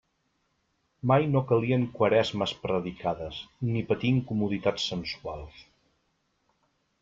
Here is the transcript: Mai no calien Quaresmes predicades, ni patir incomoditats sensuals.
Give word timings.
Mai 1.11 1.27
no 1.33 1.43
calien 1.51 1.83
Quaresmes 1.99 2.55
predicades, 2.65 3.43
ni 3.75 3.87
patir 3.93 4.13
incomoditats 4.17 4.91
sensuals. 4.95 5.65